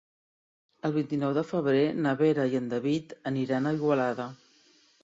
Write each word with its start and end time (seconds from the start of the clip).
El 0.89 0.95
vint-i-nou 0.95 1.35
de 1.39 1.43
febrer 1.49 1.83
na 2.07 2.15
Vera 2.25 2.49
i 2.55 2.59
en 2.63 2.73
David 2.73 3.17
aniran 3.35 3.71
a 3.71 3.77
Igualada. 3.79 4.33